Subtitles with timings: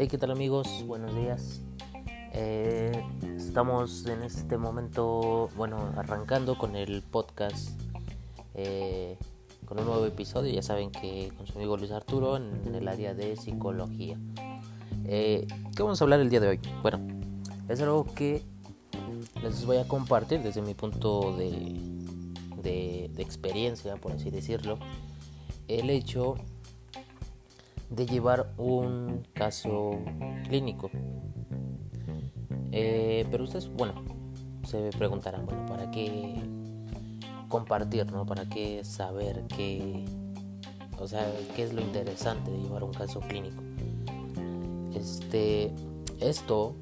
[0.00, 0.68] Hey, ¿qué tal amigos?
[0.86, 1.60] Buenos días.
[2.32, 3.04] Eh,
[3.36, 7.70] estamos en este momento, bueno, arrancando con el podcast,
[8.54, 9.18] eh,
[9.64, 10.52] con un nuevo episodio.
[10.52, 14.16] Ya saben que con su amigo Luis Arturo en el área de psicología.
[15.04, 16.60] Eh, ¿Qué vamos a hablar el día de hoy?
[16.80, 17.00] Bueno,
[17.68, 18.44] es algo que
[19.42, 21.50] les voy a compartir desde mi punto de,
[22.62, 24.78] de, de experiencia, por así decirlo.
[25.66, 26.36] El hecho
[27.90, 29.98] de llevar un caso
[30.48, 30.90] clínico.
[32.72, 33.94] Eh, pero ustedes, bueno,
[34.64, 36.34] se preguntarán, bueno, ¿para qué
[37.48, 38.26] compartir, no?
[38.26, 40.04] ¿Para qué saber qué,
[40.98, 43.62] o sea, qué es lo interesante de llevar un caso clínico?
[44.94, 45.72] Este,
[46.20, 46.76] esto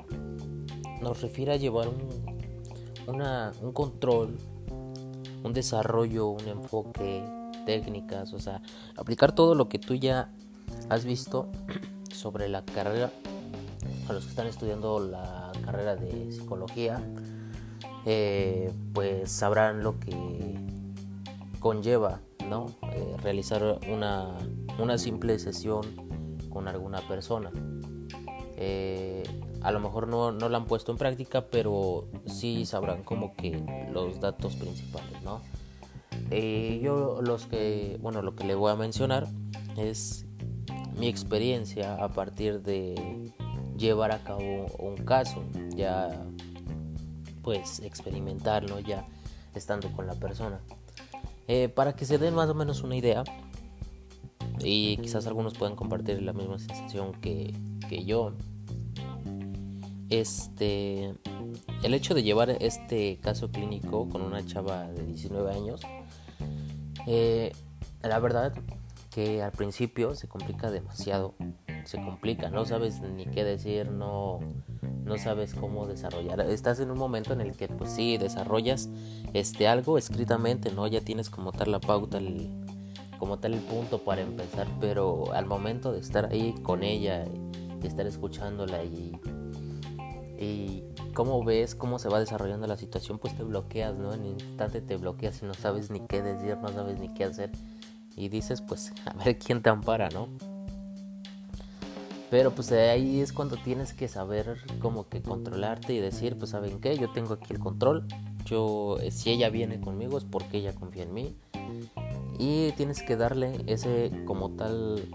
[1.00, 4.36] nos refiere a llevar un, una, un control,
[5.44, 7.22] un desarrollo, un enfoque,
[7.64, 8.62] técnicas, o sea,
[8.96, 10.32] aplicar todo lo que tú ya
[10.88, 11.48] has visto
[12.12, 13.12] sobre la carrera,
[14.08, 17.02] a los que están estudiando la carrera de psicología,
[18.04, 20.54] eh, pues sabrán lo que
[21.58, 22.66] conlleva ¿no?
[22.92, 24.38] Eh, realizar una,
[24.78, 25.82] una, simple sesión
[26.48, 27.50] con alguna persona.
[28.56, 29.24] Eh,
[29.62, 33.88] a lo mejor no, no la han puesto en práctica, pero sí sabrán como que
[33.92, 35.42] los datos principales, ¿no?
[36.30, 39.26] yo los que, bueno, lo que le voy a mencionar
[39.76, 40.25] es
[40.96, 43.32] mi experiencia a partir de
[43.76, 45.44] llevar a cabo un caso,
[45.74, 46.24] ya
[47.42, 49.06] pues experimentarlo, ya
[49.54, 50.60] estando con la persona.
[51.48, 53.22] Eh, para que se den más o menos una idea
[54.60, 57.54] y quizás algunos puedan compartir la misma sensación que,
[57.88, 58.32] que yo.
[60.08, 61.14] Este,
[61.82, 65.80] el hecho de llevar este caso clínico con una chava de 19 años,
[67.06, 67.52] eh,
[68.02, 68.52] la verdad
[69.16, 71.32] que al principio se complica demasiado,
[71.86, 74.40] se complica, no sabes ni qué decir, no,
[74.82, 76.38] no sabes cómo desarrollar.
[76.42, 78.90] Estás en un momento en el que pues sí desarrollas
[79.32, 82.50] este algo escritamente, no ya tienes como tal la pauta, el,
[83.18, 87.24] como tal el punto para empezar, pero al momento de estar ahí con ella
[87.82, 89.18] y estar escuchándola y,
[90.38, 90.84] y
[91.14, 94.12] cómo ves cómo se va desarrollando la situación, pues te bloqueas, ¿no?
[94.12, 97.50] En instante te bloqueas y no sabes ni qué decir, no sabes ni qué hacer
[98.16, 100.28] y dices, pues, a ver quién te ampara, ¿no?
[102.30, 106.80] Pero pues ahí es cuando tienes que saber como que controlarte y decir, pues saben
[106.80, 108.06] qué, yo tengo aquí el control.
[108.44, 111.36] Yo eh, si ella viene conmigo es porque ella confía en mí.
[112.38, 115.08] Y tienes que darle ese como tal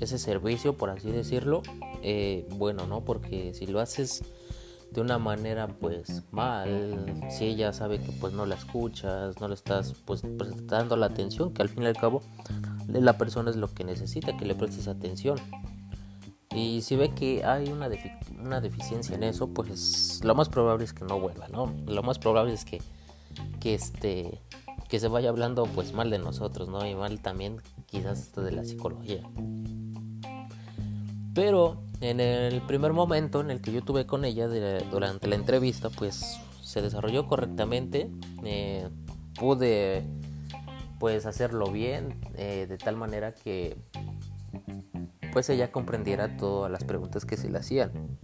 [0.00, 1.62] ese servicio, por así decirlo,
[2.02, 3.04] eh, bueno, ¿no?
[3.04, 4.22] Porque si lo haces
[4.96, 9.54] de una manera pues mal, si ella sabe que pues no la escuchas, no le
[9.54, 12.22] estás pues prestando la atención, que al fin y al cabo
[12.88, 15.38] la persona es lo que necesita, que le prestes atención.
[16.54, 17.90] Y si ve que hay una,
[18.40, 21.74] una deficiencia en eso, pues lo más probable es que no vuelva, ¿no?
[21.86, 22.80] Lo más probable es que,
[23.60, 24.40] que este
[24.88, 26.86] que se vaya hablando pues mal de nosotros, ¿no?
[26.86, 29.20] Y mal también quizás esto de la psicología.
[31.34, 34.48] Pero en el primer momento en el que yo tuve con ella
[34.90, 38.10] durante la entrevista, pues se desarrolló correctamente.
[38.44, 38.88] Eh,
[39.38, 40.04] pude
[40.98, 43.76] pues hacerlo bien, eh, de tal manera que
[45.32, 48.18] pues ella comprendiera todas las preguntas que se le hacían.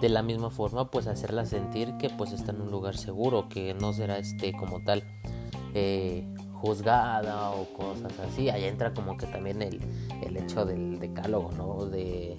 [0.00, 3.74] De la misma forma, pues hacerla sentir que pues está en un lugar seguro, que
[3.74, 5.04] no será este como tal
[5.74, 6.26] eh,
[6.62, 8.48] juzgada o cosas así.
[8.48, 9.80] Ahí entra como que también el,
[10.22, 11.86] el hecho del decálogo, ¿no?
[11.86, 12.36] De,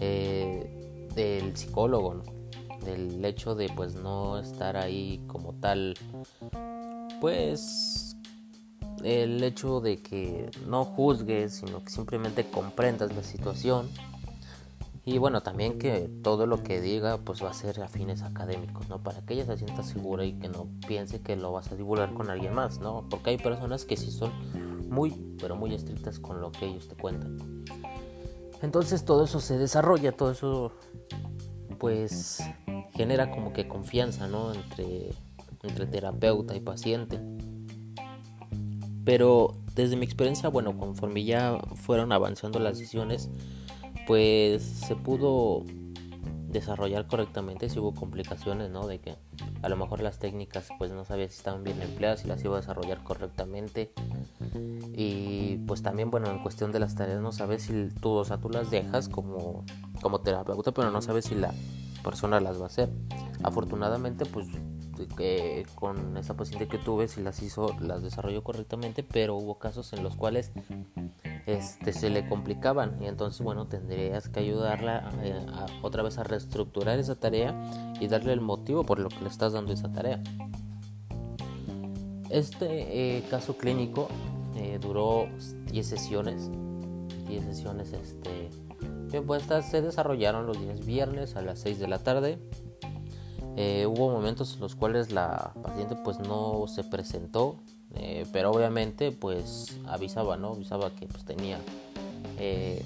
[0.00, 2.22] eh, del psicólogo, ¿no?
[2.86, 5.94] Del hecho de pues no estar ahí como tal,
[7.20, 8.16] pues
[9.02, 13.88] el hecho de que no juzgues, sino que simplemente comprendas la situación
[15.06, 18.88] y bueno, también que todo lo que diga pues va a ser a fines académicos,
[18.88, 19.02] ¿no?
[19.02, 22.14] Para que ella se sienta segura y que no piense que lo vas a divulgar
[22.14, 23.06] con alguien más, ¿no?
[23.10, 24.32] Porque hay personas que sí son
[24.88, 27.64] muy, pero muy estrictas con lo que ellos te cuentan.
[28.62, 30.72] Entonces todo eso se desarrolla, todo eso
[31.78, 32.42] pues
[32.94, 34.54] genera como que confianza, ¿no?
[34.54, 35.10] Entre,
[35.62, 37.20] entre terapeuta y paciente.
[39.04, 43.28] Pero desde mi experiencia, bueno, conforme ya fueron avanzando las sesiones,
[44.06, 45.64] pues se pudo
[46.48, 48.86] desarrollar correctamente si hubo complicaciones, ¿no?
[48.86, 49.16] De que
[49.62, 52.56] a lo mejor las técnicas pues no sabía si estaban bien empleadas, y las iba
[52.56, 53.92] a desarrollar correctamente.
[54.96, 58.38] Y pues también, bueno, en cuestión de las tareas no sabes si tú, o sea,
[58.38, 59.64] tú las dejas como,
[60.00, 61.52] como terapeuta, pero no sabes si la
[62.02, 62.90] persona las va a hacer.
[63.42, 64.46] Afortunadamente, pues
[65.16, 69.92] que con esa paciente que tuve, si las hizo, las desarrolló correctamente, pero hubo casos
[69.92, 70.52] en los cuales
[71.46, 75.44] este, se le complicaban y entonces bueno tendrías que ayudarla eh,
[75.82, 77.54] otra vez a reestructurar esa tarea
[78.00, 80.22] y darle el motivo por lo que le estás dando esa tarea.
[82.30, 84.08] Este eh, caso clínico
[84.56, 85.28] eh, duró
[85.70, 86.50] 10 sesiones,
[87.28, 88.50] 10 sesiones este,
[89.20, 92.38] pues se desarrollaron los días viernes a las 6 de la tarde.
[93.86, 97.60] hubo momentos en los cuales la paciente pues no se presentó
[97.96, 100.52] eh, pero obviamente pues avisaba, ¿no?
[100.52, 101.58] Avisaba que pues tenía
[102.38, 102.84] eh,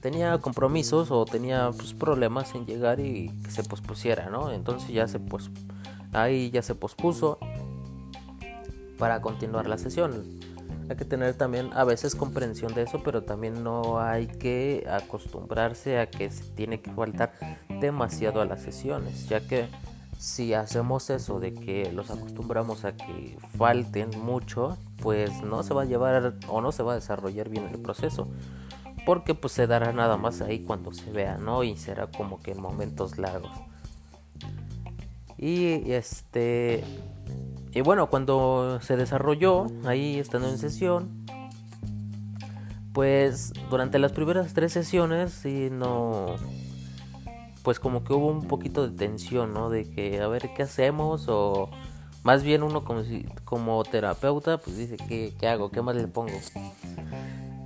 [0.00, 4.50] tenía compromisos o tenía pues, problemas en llegar y que se pospusiera, ¿no?
[4.50, 5.50] Entonces ya se pues
[6.12, 7.38] ahí ya se pospuso
[8.98, 10.40] para continuar la sesión.
[10.88, 15.98] Hay que tener también a veces comprensión de eso, pero también no hay que acostumbrarse
[15.98, 17.32] a que se tiene que faltar
[17.80, 19.68] demasiado a las sesiones, ya que
[20.22, 25.82] si hacemos eso de que los acostumbramos a que falten mucho, pues no se va
[25.82, 28.28] a llevar o no se va a desarrollar bien el proceso.
[29.04, 31.64] Porque pues se dará nada más ahí cuando se vea, ¿no?
[31.64, 33.50] Y será como que en momentos largos.
[35.38, 36.84] Y este
[37.72, 41.26] y bueno, cuando se desarrolló ahí estando en sesión,
[42.92, 46.36] pues durante las primeras tres sesiones sí no
[47.62, 49.70] pues como que hubo un poquito de tensión, ¿no?
[49.70, 51.70] De que a ver qué hacemos o
[52.24, 56.08] más bien uno como, si, como terapeuta pues dice ¿qué, qué hago, qué más le
[56.08, 56.38] pongo.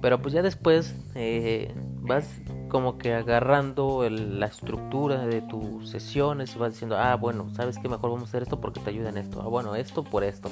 [0.01, 2.29] Pero pues ya después eh, vas
[2.69, 7.89] como que agarrando la estructura de tus sesiones y vas diciendo, ah, bueno, sabes que
[7.89, 9.41] mejor vamos a hacer esto porque te ayuda en esto.
[9.43, 10.51] Ah, bueno, esto por esto.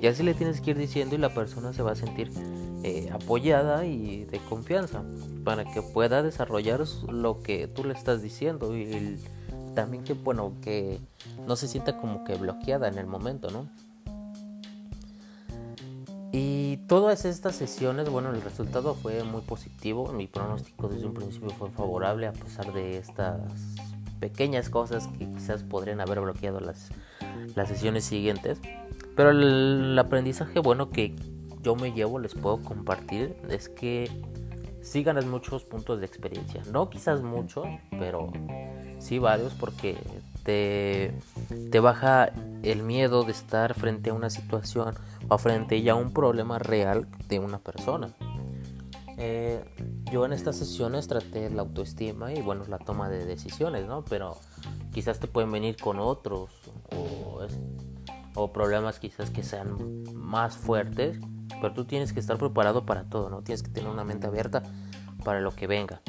[0.00, 2.30] Y así le tienes que ir diciendo y la persona se va a sentir
[2.82, 5.02] eh, apoyada y de confianza
[5.44, 9.18] para que pueda desarrollar lo que tú le estás diciendo y
[9.74, 10.98] también que bueno que
[11.46, 13.68] no se sienta como que bloqueada en el momento, ¿no?
[16.32, 20.12] Y todas estas sesiones, bueno, el resultado fue muy positivo.
[20.12, 23.40] Mi pronóstico desde un principio fue favorable a pesar de estas
[24.20, 26.90] pequeñas cosas que quizás podrían haber bloqueado las,
[27.56, 28.60] las sesiones siguientes.
[29.16, 31.14] Pero el aprendizaje bueno que
[31.62, 34.10] yo me llevo, les puedo compartir, es que
[34.82, 36.62] sí ganas muchos puntos de experiencia.
[36.72, 38.32] No quizás muchos, pero
[38.98, 39.96] sí varios porque
[40.42, 41.14] te,
[41.70, 44.94] te baja el miedo de estar frente a una situación
[45.28, 48.14] o frente ya a un problema real de una persona.
[49.22, 49.62] Eh,
[50.10, 54.02] yo en estas sesiones traté la autoestima y bueno, la toma de decisiones, ¿no?
[54.02, 54.38] Pero
[54.94, 56.50] quizás te pueden venir con otros
[56.96, 57.42] o,
[58.42, 59.76] o problemas quizás que sean
[60.14, 61.18] más fuertes
[61.60, 63.42] pero tú tienes que estar preparado para todo, ¿no?
[63.42, 64.62] Tienes que tener una mente abierta
[65.24, 66.00] para lo que venga.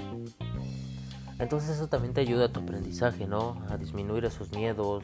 [1.39, 3.61] Entonces eso también te ayuda a tu aprendizaje, ¿no?
[3.69, 5.03] A disminuir esos miedos,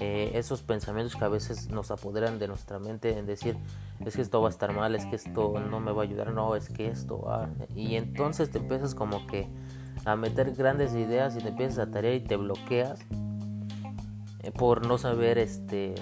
[0.00, 3.56] eh, esos pensamientos que a veces nos apoderan de nuestra mente en decir,
[4.04, 6.32] es que esto va a estar mal, es que esto no me va a ayudar,
[6.32, 7.48] no, es que esto va.
[7.74, 9.48] Y entonces te empiezas como que
[10.04, 13.00] a meter grandes ideas y te empiezas a tarea y te bloqueas
[14.42, 15.94] eh, por no saber, este,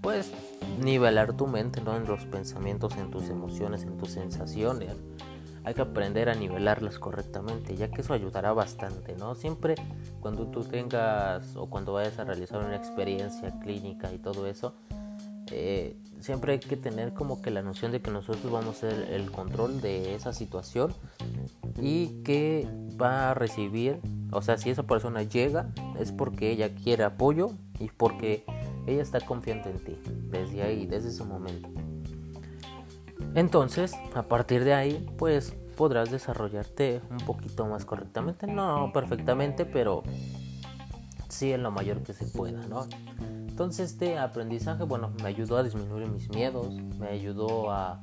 [0.00, 0.32] pues,
[0.82, 1.96] nivelar tu mente ¿no?
[1.96, 4.94] en los pensamientos, en tus emociones, en tus sensaciones.
[5.62, 9.34] Hay que aprender a nivelarlas correctamente, ya que eso ayudará bastante, ¿no?
[9.34, 9.74] Siempre
[10.20, 14.74] cuando tú tengas o cuando vayas a realizar una experiencia clínica y todo eso,
[15.52, 19.12] eh, siempre hay que tener como que la noción de que nosotros vamos a ser
[19.12, 20.94] el control de esa situación
[21.80, 22.68] y que
[23.00, 24.00] va a recibir,
[24.32, 28.44] o sea, si esa persona llega es porque ella quiere apoyo y porque
[28.86, 29.96] ella está confiante en ti,
[30.30, 31.68] desde ahí, desde ese momento.
[33.34, 38.46] Entonces, a partir de ahí, pues podrás desarrollarte un poquito más correctamente.
[38.46, 40.02] No perfectamente, pero
[41.28, 42.86] sí en lo mayor que se pueda, ¿no?
[43.48, 48.02] Entonces este aprendizaje, bueno, me ayudó a disminuir mis miedos, me ayudó a,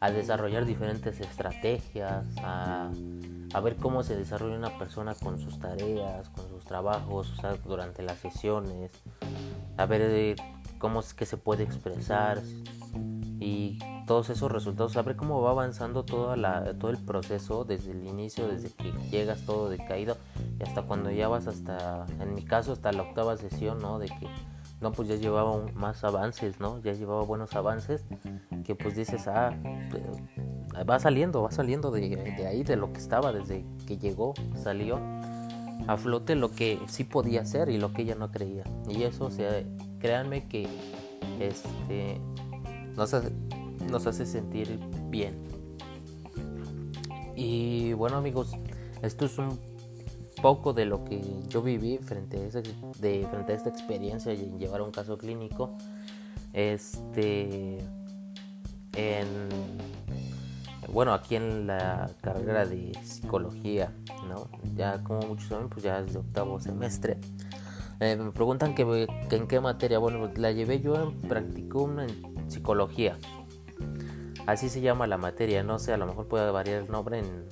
[0.00, 2.90] a desarrollar diferentes estrategias, a,
[3.56, 7.54] a, ver cómo se desarrolla una persona con sus tareas, con sus trabajos, o sea,
[7.64, 8.90] durante las sesiones,
[9.76, 10.36] a ver eh,
[10.78, 12.42] cómo es que se puede expresar
[13.40, 17.90] y todos esos resultados, a ver cómo va avanzando toda la, todo el proceso desde
[17.90, 20.16] el inicio, desde que llegas todo decaído
[20.58, 23.98] y hasta cuando ya vas hasta, en mi caso, hasta la octava sesión, ¿no?
[23.98, 24.28] De que,
[24.80, 26.80] no, pues ya llevaba más avances, ¿no?
[26.80, 28.04] Ya llevaba buenos avances
[28.64, 29.50] que pues dices, ah,
[30.84, 34.98] va saliendo, va saliendo de, de ahí, de lo que estaba desde que llegó, salió
[35.86, 38.64] a flote lo que sí podía hacer y lo que ella no creía.
[38.88, 39.62] Y eso, o sea,
[39.98, 40.68] créanme que
[41.40, 42.20] este,
[42.96, 43.30] nos, hace,
[43.90, 44.78] nos hace sentir
[45.08, 45.36] bien.
[47.34, 48.52] Y bueno amigos,
[49.02, 49.58] esto es un
[50.40, 52.60] poco de lo que yo viví frente a,
[53.00, 55.76] de, frente a esta experiencia y en llevar un caso clínico.
[56.52, 57.78] Este,
[58.94, 59.26] en,
[60.92, 63.92] bueno, aquí en la carrera de psicología,
[64.28, 64.48] ¿no?
[64.74, 67.18] Ya como muchos saben, pues ya es de octavo semestre.
[68.00, 69.98] Eh, me preguntan que, en qué materia.
[69.98, 73.16] Bueno, la llevé yo en practicum en psicología.
[74.46, 75.62] Así se llama la materia.
[75.62, 77.46] No sé, a lo mejor puede variar el nombre en,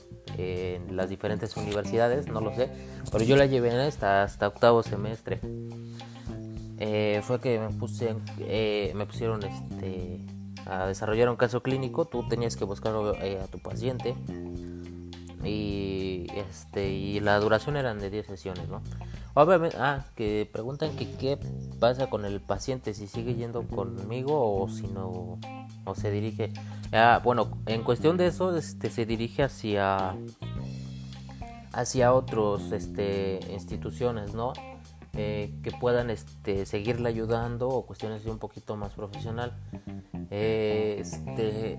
[0.91, 2.71] las diferentes universidades, no lo sé.
[3.11, 5.41] Pero yo la llevé hasta, hasta octavo semestre.
[6.79, 10.27] Eh, fue que me puse, eh, me pusieron este
[10.67, 12.05] a desarrollar un caso clínico.
[12.05, 14.15] Tú tenías que buscar a tu paciente
[15.45, 18.83] y este y la duración eran de 10 sesiones, ¿no?
[19.35, 21.39] Obviamente, ah, que preguntan que qué
[21.81, 25.39] pasa con el paciente, si sigue yendo conmigo o si no,
[25.85, 26.53] o se dirige.
[26.93, 30.15] Ah, bueno, en cuestión de eso, este, se dirige hacia,
[31.73, 34.53] hacia otros, este, instituciones, ¿no?
[35.17, 39.53] Eh, que puedan, este, seguirle ayudando o cuestiones de un poquito más profesional.
[40.31, 41.79] Eh, este,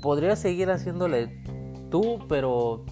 [0.00, 1.42] podría seguir haciéndole
[1.90, 2.86] tú, pero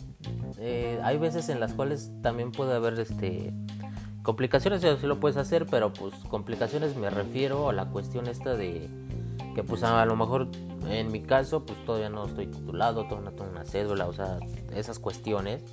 [0.59, 3.55] eh, hay veces en las cuales también puede haber este
[4.23, 8.91] complicaciones, si lo puedes hacer, pero pues complicaciones me refiero a la cuestión esta de
[9.55, 10.49] que pues a lo mejor
[10.87, 14.39] en mi caso pues todavía no estoy titulado, todavía no tengo una cédula, o sea,
[14.75, 15.65] esas cuestiones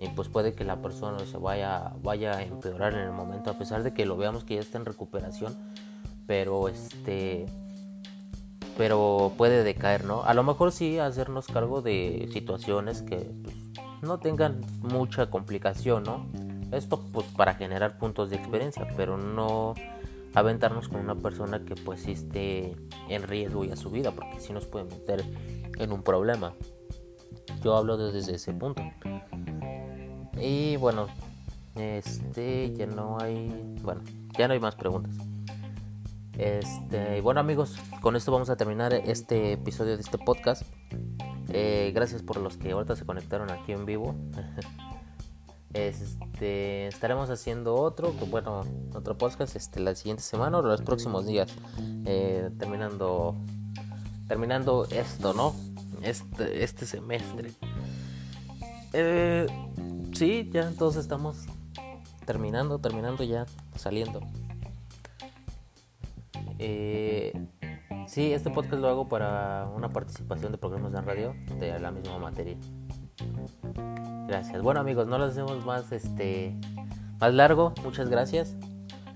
[0.00, 3.58] y pues puede que la persona se vaya vaya a empeorar en el momento a
[3.58, 5.56] pesar de que lo veamos que ya está en recuperación,
[6.26, 7.46] pero este
[8.78, 10.22] pero puede decaer, ¿no?
[10.22, 13.54] A lo mejor sí hacernos cargo de situaciones que pues,
[14.00, 16.26] no tengan mucha complicación, ¿no?
[16.72, 19.74] Esto pues para generar puntos de experiencia, pero no
[20.34, 22.74] aventarnos con una persona que pues esté
[23.08, 25.24] en riesgo ya su vida, porque si nos puede meter
[25.78, 26.54] en un problema.
[27.62, 28.82] Yo hablo desde ese punto.
[30.40, 31.08] Y bueno,
[31.76, 33.48] este ya no hay,
[33.82, 34.02] bueno,
[34.38, 35.14] ya no hay más preguntas.
[36.38, 40.62] Este, bueno amigos, con esto vamos a terminar este episodio de este podcast.
[41.52, 44.14] Eh, gracias por los que ahorita se conectaron aquí en vivo.
[45.74, 51.50] este, estaremos haciendo otro, bueno, otro podcast este, la siguiente semana o los próximos días.
[52.06, 53.36] Eh, terminando,
[54.28, 55.54] terminando esto, ¿no?
[56.02, 57.52] Este, este semestre.
[58.92, 59.46] Eh,
[60.12, 61.46] sí, ya todos estamos
[62.26, 64.20] terminando, terminando ya, saliendo.
[66.58, 67.32] Eh,
[68.10, 72.18] Sí, este podcast lo hago para una participación de programas de radio de la misma
[72.18, 72.56] materia.
[74.26, 74.60] Gracias.
[74.62, 76.56] Bueno amigos, no lo hacemos más este
[77.20, 77.72] más largo.
[77.84, 78.56] Muchas gracias.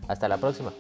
[0.07, 0.73] Hasta la próxima.